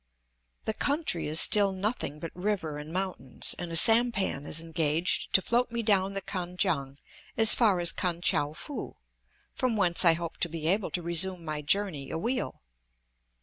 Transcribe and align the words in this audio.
The 0.65 0.73
country 0.73 1.27
is 1.27 1.39
still 1.39 1.71
nothing 1.73 2.19
but 2.19 2.31
river 2.35 2.77
and 2.79 2.91
mountains, 2.91 3.53
and 3.59 3.71
a 3.71 3.75
sampan 3.75 4.47
is 4.47 4.59
engaged 4.59 5.31
to 5.33 5.43
float 5.43 5.71
me 5.71 5.83
down 5.83 6.13
the 6.13 6.23
Kan 6.23 6.57
kiang 6.57 6.97
as 7.37 7.53
far 7.53 7.79
as 7.79 7.91
Kan 7.91 8.19
tchou 8.19 8.55
foo, 8.55 8.95
from 9.53 9.75
whence 9.75 10.03
I 10.03 10.13
hope 10.13 10.37
to 10.37 10.49
be 10.49 10.65
able 10.65 10.89
to 10.89 11.03
resume 11.03 11.45
my 11.45 11.61
journey 11.61 12.09
a 12.09 12.17
wheel. 12.17 12.63